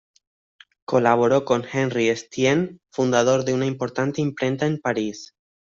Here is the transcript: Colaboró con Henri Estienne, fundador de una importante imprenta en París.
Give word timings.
Colaboró 0.83 1.45
con 1.45 1.63
Henri 1.71 2.09
Estienne, 2.09 2.79
fundador 2.89 3.45
de 3.45 3.53
una 3.53 3.67
importante 3.67 4.19
imprenta 4.23 4.65
en 4.65 4.79
París. 4.79 5.35